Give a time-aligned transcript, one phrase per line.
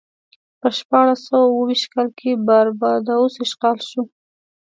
[0.59, 4.01] په شپاړس سوه اوه ویشت کال کې باربادوس اشغال شو.